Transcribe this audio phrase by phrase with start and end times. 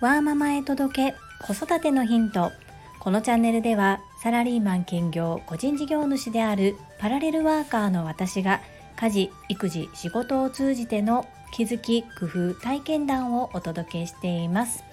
[0.00, 2.52] ワーママへ届け子育てのヒント。
[3.00, 8.60] このチャンネルではサラリーマン兼業個人事業主であるパラレルワーカーの私が
[8.96, 14.84] 家事育児仕事を通じての気づき工夫体験談をお届けしています。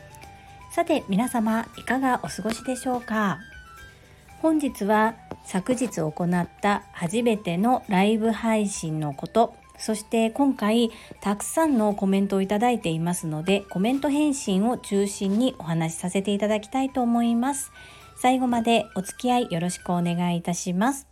[0.71, 3.37] さて皆様いかがお過ごしでしょうか？
[4.41, 5.13] 本日は
[5.43, 9.55] 昨日行った初めてのライブ配信のこと。
[9.77, 17.71] そして今回たくさんのコメントをいただいていますのでコメント返信を中心にお話しさせていただきたいと思います。
[18.17, 21.07] 最後までお付き合いよろしくお願いいたします。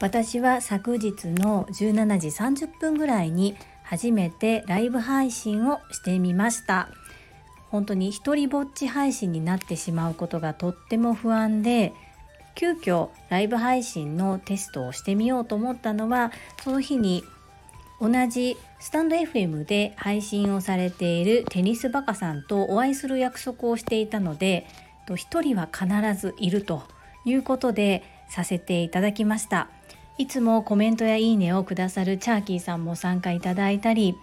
[0.00, 6.88] 私は昨日の17時30分ぐらいに初めてライブ配信をしてみました。
[7.70, 11.92] 本当に一人ぼっち配信になってしまうことがとっても不安で
[12.54, 16.30] 急遽ライブ配信のテストをしてみようと思ったのは
[16.62, 17.24] その日に
[18.00, 24.66] 同じスタンド FM で配信をされているテニスバカさんとお会いする約束をしていたので
[25.16, 25.86] 一人は必
[26.20, 26.82] ずいると
[27.24, 29.68] いうことでさせていただきました。
[30.16, 34.14] いつもコメントやいいねをくださるチャーキーさんも参加いただいたり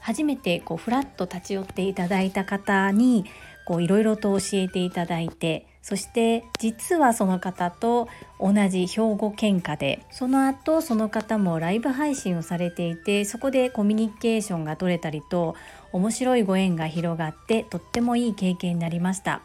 [0.00, 3.24] 初めてこうフラッと立ち寄っていただいた方に
[3.70, 15.56] いろいろと教えていただいてそして実はその方と同じ兵庫県下でその後その方もライブ配信をされていてそこでコミュニケーションが取れたりと
[15.92, 19.40] 面白いご縁が広がってとってもいい経験になりました。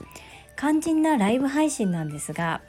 [0.58, 2.62] 肝心なライブ配信なんですが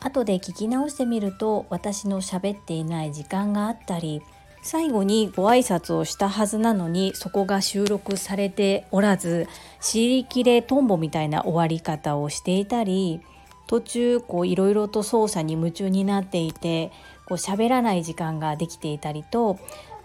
[0.00, 4.22] 後で聞き直してみると私の喋っていない時間があったり
[4.62, 9.48] 最後にご挨拶をしたはずなのにそこが収録されておらず
[9.80, 13.20] 尻切れトンボみたいな終わり方をしていたり
[13.66, 16.92] 途中こういろいろと操作に夢中になっていて
[17.26, 19.58] こう喋らない時間ができていたりと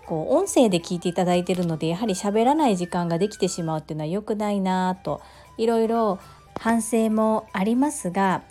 [0.08, 5.22] こう音声で聞いていただいているのでやはり喋らない時間ができてしまうっていうのは良くないなと
[5.58, 6.20] いろいろ
[6.56, 8.42] 反省もありますが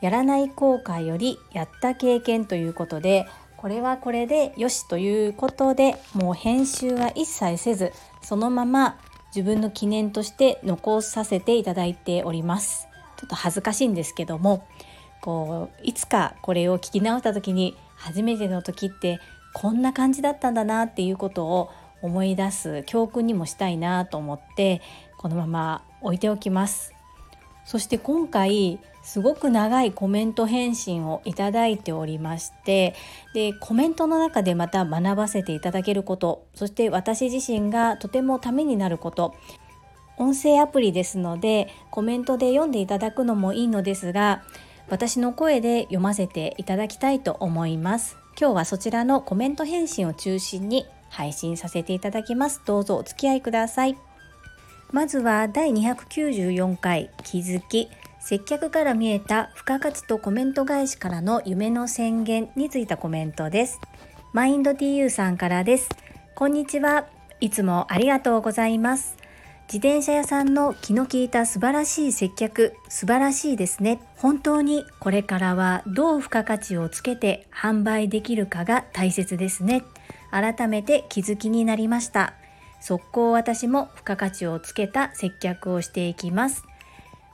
[0.00, 3.26] やらない後悔よりやった経験ということで
[3.62, 12.88] これはこれでよしということでもう編集は一切せずそのまま自分の記念として残させていただいております。
[13.16, 14.66] ちょっと恥ずかしいんですけども
[15.20, 19.20] こういつかこれを聞き直した時に初めての時って
[19.54, 21.70] こんな感じだったんだなっていうことを
[22.02, 24.82] 思い出す教訓にもしたいなと思って
[25.18, 26.92] このまま置いておきます。
[27.64, 32.94] そして今回すごく長いコメント返信をいただいておりまして
[33.34, 39.34] でコメントの中でまた学ばせていただけることそして私自身がとてもためになること。
[40.18, 44.42] 音声アプリですのでコメントで読んでいただくのもいいのですが
[44.88, 48.18] 私の声で読ませていただきたいと思います。
[48.38, 52.60] 今日はそちらのコメント返信を中心に配信させていただきます。
[52.64, 53.96] どうぞお付き合いください。
[54.90, 57.88] まずは第294回気づき。
[58.24, 63.80] 接客から見えた付加価値とコメント返しからの夢の宣言についたコメントです。
[64.32, 65.88] マインド TU さんからです。
[66.36, 67.08] こんにちは。
[67.40, 69.16] いつもありがとうございます。
[69.66, 74.00] 自転車屋さんの気の利いた素晴らしい接客、素晴らしいですね。
[74.16, 79.82] 本当にこれからはどう付加価値をつけて販売できるかが大切ですね。
[80.30, 82.34] 改めて気づきになりました。
[82.80, 86.64] 速攻私も付加価値をつけた接客をしていきます。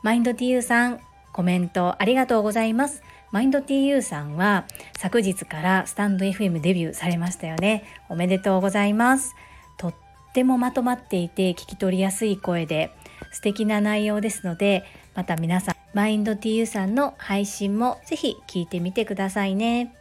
[0.02, 1.00] マインド TU さん、
[1.32, 3.02] コメントありがとうございます。
[3.30, 4.66] マインド TU さんは
[4.96, 7.84] 昨日からスタンド FM デビューされましたよね。
[8.08, 9.34] おめでとうございます。
[9.76, 9.94] とっ
[10.32, 12.92] てもまとまっていて聞き取りやすい声で
[13.32, 19.94] 素敵な内容ですので、また皆さん、マインド TU さんの配信もぜひ聞いてみてくださいね。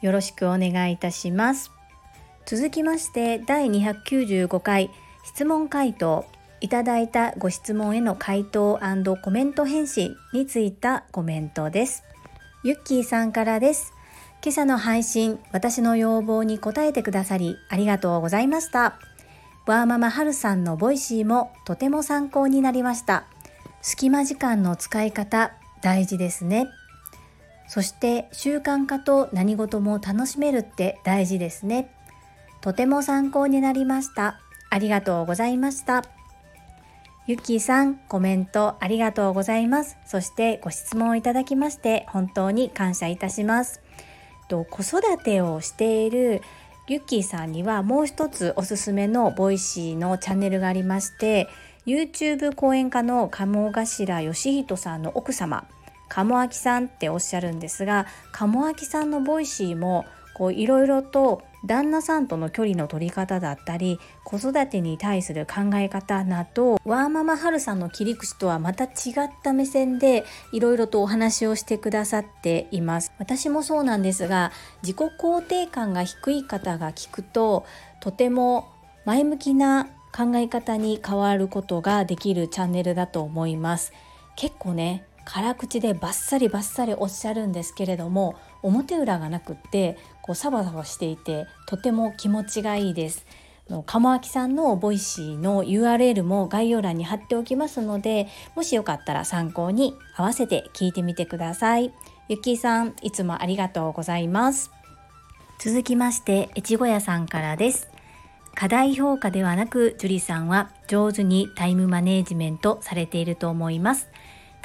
[0.00, 1.70] よろしくお願いいたします。
[2.46, 4.90] 続きまして第295回
[5.22, 6.24] 質問回答
[6.60, 8.80] いただいたご質問への回答
[9.22, 12.04] コメント返信についたコメントです。
[12.64, 13.92] ゆっきーさんからです。
[14.42, 18.98] 今朝の配信、私の要望に応えてくださりありがとうございました。
[19.66, 23.24] ワーママはるさんのボイシーもとても参考になりました。
[23.82, 25.52] 隙間時間の使い方
[25.82, 26.68] 大事ですね。
[27.68, 31.94] そして習慣化と何事も楽しめるって大事ですね。
[32.60, 34.40] とても参考になりました。
[34.70, 36.02] ありがとうございました。
[37.28, 39.98] ゆきさん、コメントありがとうございます。
[40.06, 43.82] そしてご質問いただきまして本当に感謝いたします。
[44.48, 46.40] と子育てをしている
[46.86, 51.48] ゆきーさんにはもう一つおすすめのボイシーのチャンネルがありまして
[51.84, 55.68] YouTube 講演家の鴨頭嘉人さんの奥様
[56.08, 60.06] 鴨明さんっておっしゃるんですが鴨明さんのボイシーも
[60.50, 73.12] いろいろと旦那さんとの距離の取り方だったり子育てに対する考え方などワーママハルさんの切り口とはまた違った目線でいろいろとお話をしてくださっています。
[73.18, 74.52] 私もそうなんですが
[74.82, 77.66] 自己肯定感が低い方が聞くと
[78.00, 78.68] とても
[79.04, 83.92] 前向きな考え方に変わることができるチャンネルだと思います。
[84.36, 93.24] 結構ね辛口でバッサリバッサリおっしゃるんですけれども表裏がなくってこうサバサバしていてとても気持ちがいいです。
[93.86, 101.94] 鴨明さんのボイシーの URL も概要欄に貼っておきますのでもしよかったら参考に合わせて聞いてみてください。
[102.28, 104.70] ゆきさんいつもありがとうございます。
[105.58, 107.88] 続きまして越後屋さんからです。
[108.54, 114.10] 課題評価ではなく樹里さんは上手にタイムマネージメントされていると思います。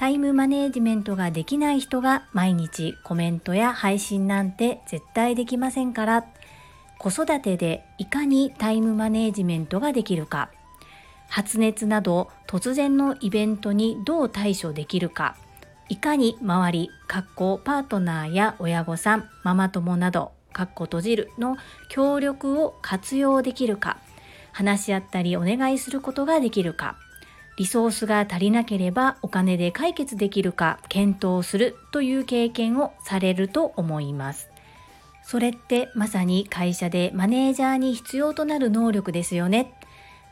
[0.03, 6.25] タイムマネジメントができない人が毎日コメントや配信なんて絶対できませんから。
[6.97, 10.51] 子育てでいかにタイムマネジメントができるか。
[11.29, 15.37] 発熱など突然のイベントにどう対処できるか。
[15.87, 21.55] いかに周り、学校、パートナーや親御さん、ママ友など、かっこ閉じるの
[21.87, 23.99] 協力を活用できるか、
[24.51, 26.97] 話し合ったりお願いすることができるか、
[27.57, 34.49] リソースが足りなければお金で解決できるか検討するという経験をされると思います。
[35.23, 39.73] それってまさに会社でマネージャーに必要となる能力ですよね。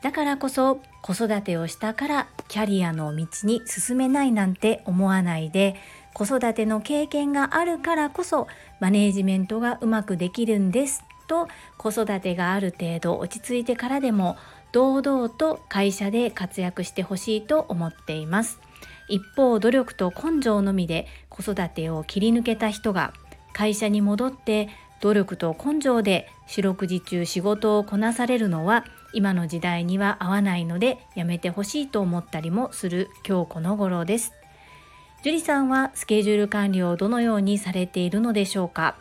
[0.01, 5.75] だからこそ子育てをしたからキャリアの道に進めないなんて思わないで
[6.13, 8.47] 子育ての経験があるからこそ
[8.79, 11.47] マネージメントがうまくできるんですと
[11.77, 14.37] 子育てがある程度落ち着いてからでも
[14.71, 18.59] 堂々と会社で活躍してほしいと思っています。
[19.07, 23.13] 一方努力と根性のみで子育てを切り抜けた人が
[23.53, 24.69] 会社に戻って
[25.01, 34.31] 努力と根性で四六時中仕事をこなされるのは今の時代には合わないのでやめてほしいと思ったりもする今日この頃です。
[35.23, 38.95] 樹里さんはスケジュール管理をどのようにされているのでしょうか。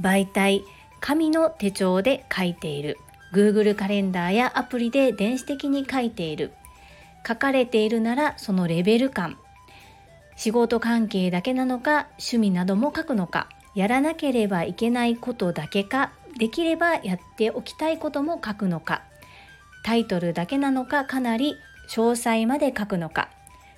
[0.00, 0.62] 媒体
[1.00, 2.98] 紙の手帳で書いている。
[3.32, 6.52] Google カレンダーやアプリで電子的に書いている。
[7.26, 9.38] 書かれているならそのレベル感。
[10.36, 13.48] 仕事関係だけなのか趣味なども書くのか。
[13.74, 19.02] やらなければいけないことだけかできればやっておきたいことも書くのか。
[19.84, 21.54] タイトルだけなのかかなり
[21.88, 23.28] 詳細まで書くのか。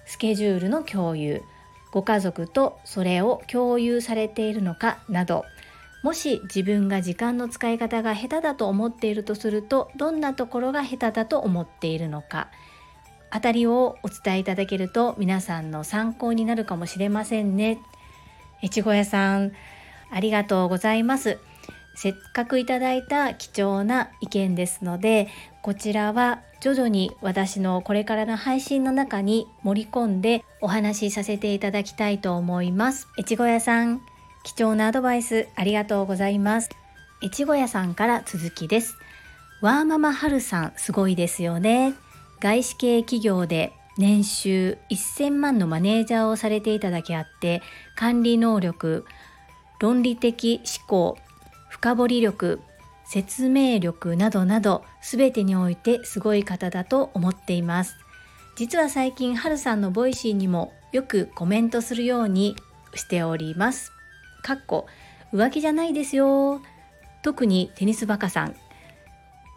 [0.06, 1.42] スケジュールの共有。
[1.92, 5.44] ご家族とそれを共有されているのかなど。
[6.02, 12.48] もし自分が時間の使い方が下手だと思っているとするとどんなところが下手だと思っているのか
[13.30, 17.78] あたりをお伝えいただけると皆さんの参考になるかもしれませんね。
[18.62, 19.52] 越後屋さん
[20.10, 21.38] ありがとうございます。
[21.94, 25.28] せっかくいただいた貴重な意見ですので
[25.62, 33.08] こちらは徐々に私のこれからの配信の中に盛り込んでお話しさせていただきたいと思います。
[33.18, 34.02] 越後屋さん
[34.44, 36.70] 貴重なアドバイスありがとうございます。
[37.22, 38.96] 越後屋さんから続きです。
[39.60, 41.94] ワーママハルさんすごいですよね。
[42.40, 47.62] 外資系企業で年収1000万のマネージャーをされていただけあって
[47.94, 49.04] 管理能力
[49.80, 51.18] 論理的思考
[51.68, 52.60] 深掘り力
[53.04, 57.96] 説明力などなど全てにおいてすごい方だと思っています
[58.56, 62.56] 実は最近はるさんのボイシーにもよくコメントするように
[62.94, 63.92] しております
[64.42, 64.86] かっこ
[65.32, 66.60] 浮気じゃないですよ。
[67.22, 68.56] 特にテニスバカさん。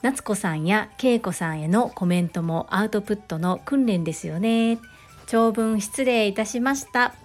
[0.04, 4.78] 夏子さんや恵子さんへのコメントもアウトプットの訓練ですよね。
[5.26, 7.16] 長文失礼いたしました。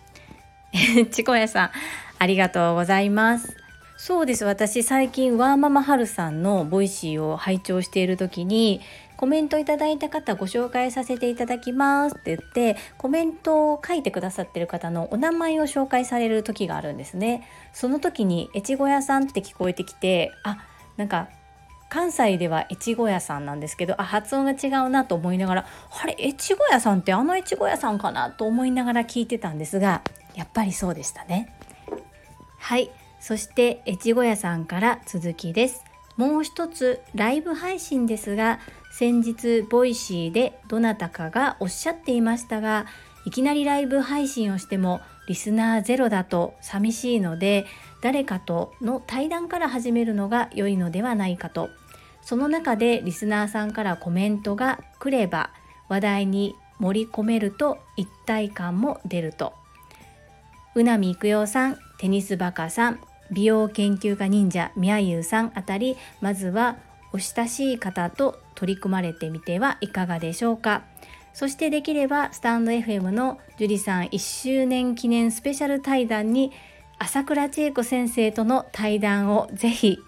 [1.11, 1.71] 越後屋さん
[2.19, 3.55] ありがとうございます。
[3.99, 4.47] そうです。
[4.47, 8.81] 私最近ワーママハルさんのボイシーを拝聴している時に
[9.21, 17.47] コメントいただいた方ご紹介させていただきますって言ってコメントを書いてくださってる方のお名前を紹介される時があるんですね。
[17.75, 20.65] その時に越後屋さんって聞こえてきてあ
[20.97, 21.29] なんか
[21.91, 25.67] 関西では越後屋さんなんですけどあ発音が違うなと思いながら
[26.03, 30.01] あれ越後屋さんってあの越後屋さんかなと思いながら聞いてたんですが
[30.35, 31.55] やっぱりそうでしたね。
[32.57, 32.91] はい。
[33.21, 35.85] そして越後屋さんから続きです。
[36.17, 38.61] もう一つライブ配信ですが
[39.01, 42.85] 先日ボイシーでどなたかがおっしゃっていましたが
[43.25, 47.65] いきなりライブ配信をしてもリスナーゼロだと寂しいので
[48.03, 51.71] 誰かとの対談から始めるのが良いのではないかと。
[52.21, 55.49] その中でリスナーさんからコメントが来れば
[55.89, 59.55] 話題に盛り込めると一体感も出ると。
[60.75, 66.77] 宇波育代さんテニスバカさん美容研究家忍者みやゆうさんあたりまずは
[67.15, 70.83] お親しい方と取り組まれてみてはいかがでしょうか。
[71.33, 76.53] そしてできればスタンド FM の樹里さん1周年記念スペシャル対談に
[76.99, 79.99] 朝倉千恵子先生との対談をぜひ。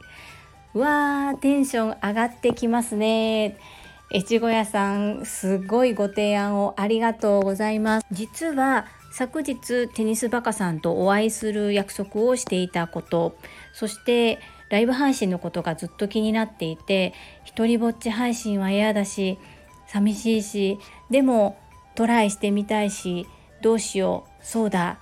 [0.75, 3.57] うわーテンション上がってきますね。
[4.15, 8.07] 越後屋さんすごいご提案をありがとうございます。
[8.13, 13.35] 実は昨日テニスバカさんとお会いする約束をしていたこと。
[13.73, 17.13] そしてライブ配信のことがずっと気になっていて
[17.55, 19.39] 一りぼっち配信は嫌だし
[19.87, 20.79] 寂しいし
[21.11, 21.59] でも
[21.95, 23.27] トライしてみたいし
[23.61, 24.45] どうしよう。
[24.45, 24.99] そうだ。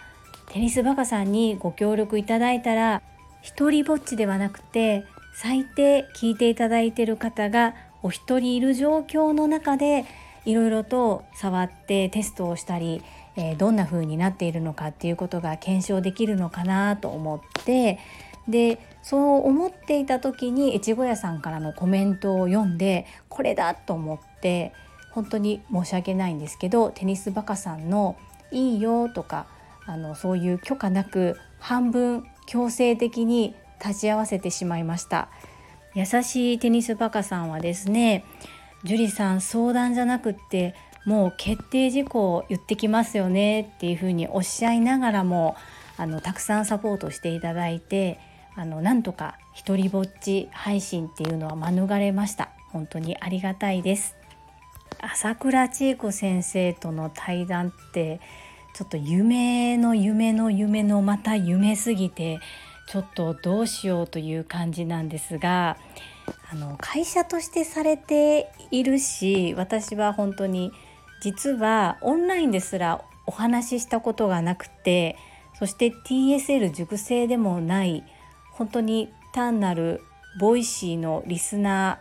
[0.49, 3.03] テニスバカさんにご協力いただいたら
[3.41, 5.05] 一人ぼっちではなくて
[5.35, 10.05] 最低聞いていただいている方がお一人いる状況の中で
[10.45, 13.03] いろいろと触ってテストをしたり、
[13.37, 18.01] えー、どんな風になっているのかっていうことが検証できるのかなと思って
[18.49, 24.73] でそう思っていた時に越後屋さんからのコメントを読んでこれだと思って
[25.11, 28.17] 本当に申し訳ないんですけどテニスバカさんの
[28.53, 29.47] 「いいよ」とか
[29.87, 33.55] あのそういう許可なく半分強制的に
[33.85, 35.29] 立ち会わせてしまいました。
[35.95, 38.25] 優しいテニスバカさんはですね
[38.85, 45.57] 樹里さん相談じゃなくってもう決定事項を言ってきますよねっていうふうにおっしゃいながらも
[45.97, 48.21] あのたくさんサポートしていただいて
[48.61, 52.51] あのなんとか一りぼっち配信っていうのは免れました。
[52.69, 54.17] 本当にありがたいです。
[55.01, 58.21] 朝倉千恵子先生との対談って
[58.75, 62.39] ちょっと夢の夢の夢のまた夢すぎて
[62.87, 65.79] ちょっとどうしようという感じなんですが
[66.53, 70.71] あの会社としてされているし私は本当に
[71.23, 75.17] 実はオンラインですらお話ししたことがなくて
[75.59, 78.05] そして TSL 熟成でもない
[78.61, 80.03] 本当に単なる
[80.39, 81.99] ボイシーのリスナ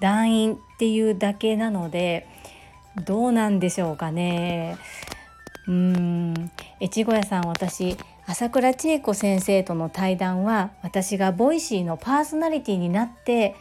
[0.00, 2.26] ー団員っていうだけなので
[3.04, 4.76] どうなんでしょうかね。
[5.68, 6.50] うーん。
[6.80, 13.54] 越後屋さん私朝倉千恵子先生との対談は私がボイシーのパーソナリティになって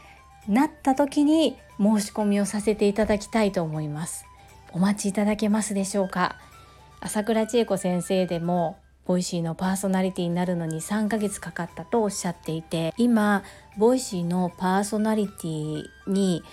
[0.48, 4.26] なった時に申し込みをさせていただきたいと思います。
[4.72, 6.38] お待ちいただけますでしょうか。
[7.00, 13.44] 朝倉千恵子先生でもボイシーのパーソナリティになるのに3ヶ月かかったとおっしゃっていて今
[13.78, 16.44] ボイシーのパーソナリティに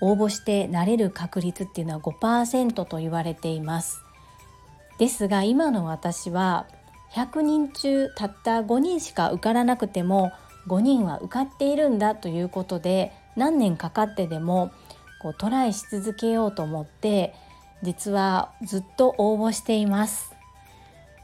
[0.00, 4.02] 応募してなれる確率っていうのは5%と言われています。
[4.98, 6.66] ですが今の私は
[7.12, 10.32] 100人中たった5人しか受からなくても
[10.68, 14.72] 5人は受かっているんだということで何年かかってでも
[15.20, 17.34] こうトライし続けようと思って
[17.82, 20.35] 実はずっと応募しています。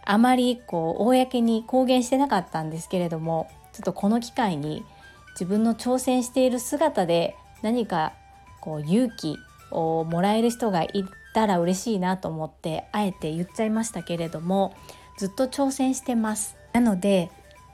[0.05, 4.85] あまりこう公に公言してなかったんですけれどもちょっとこの機会に
[5.33, 8.13] 自分の挑戦している姿で何か
[8.61, 9.37] こう勇気
[9.71, 11.05] をもらえる人がい
[11.35, 14.75] たら嬉しいなと思ってあえて言っちゃいましたけれども
[15.17, 16.57] ずっと挑戦してます。
[16.73, 17.31] なので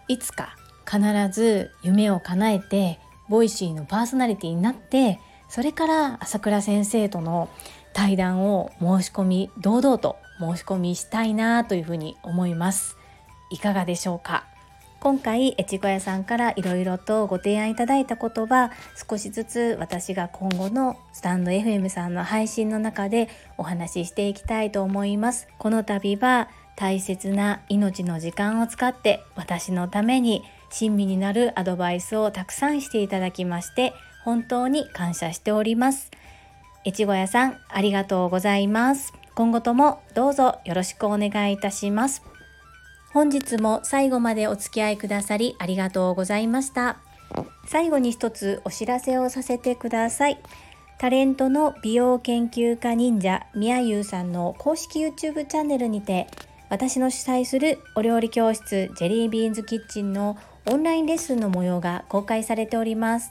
[0.08, 0.56] いつか
[0.90, 7.48] 必ず夢を叶えてボイシーのパーソナリティになってそれから朝倉先生との
[7.92, 12.96] 対談を申し込み堂々と申し込みしたいなというふうに思います。
[13.50, 14.44] いかがでしょうか？
[15.00, 18.72] 今回越後屋さんからいろいろとご提案いただいた言葉
[19.08, 25.46] 少しずつ私が今後のスタンド FM さんの配信の中でお話ししていきたいと思います。
[25.58, 36.10] この度は大切な命の時間を使って私のために親身になるアドバイスをたくさんしていただきまして本当に感謝しております。
[36.84, 39.12] 越後屋さんありがとうございます。
[39.38, 42.24] 今後ともどうぞよろしくお願いいたします。
[43.12, 46.96] 本日も最後までお付き合いくださりありがとうございました。
[47.64, 50.40] 最後に一つお知らせをさせてください。
[50.98, 56.26] タレントの美容研究家忍者みやゆうさんの公式 YouTube チャンネルにて
[56.68, 63.30] 私の主催するお料理教室ジェリービーンズキッチンのオンラインレッスンの模様が公開されております。